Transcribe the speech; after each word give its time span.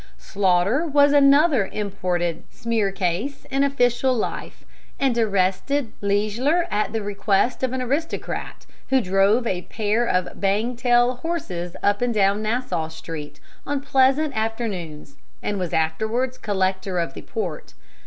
Sloughter 0.17 0.83
was 0.83 1.13
another 1.13 1.69
imported 1.71 2.43
Smearkase 2.49 3.45
in 3.51 3.63
official 3.63 4.15
life, 4.15 4.65
and 4.99 5.15
arrested 5.15 5.93
Leisler 6.01 6.65
at 6.71 6.91
the 6.91 7.03
request 7.03 7.61
of 7.61 7.71
an 7.71 7.83
aristocrat 7.83 8.65
who 8.89 8.99
drove 8.99 9.45
a 9.45 9.61
pair 9.61 10.07
of 10.07 10.41
bang 10.41 10.75
tail 10.75 11.17
horses 11.17 11.75
up 11.83 12.01
and 12.01 12.15
down 12.15 12.41
Nassau 12.41 12.87
Street 12.87 13.39
on 13.63 13.79
pleasant 13.79 14.35
afternoons 14.35 15.17
and 15.43 15.59
was 15.59 15.71
afterwards 15.71 16.39
collector 16.39 16.97
of 16.97 17.13
the 17.13 17.21
port. 17.21 17.75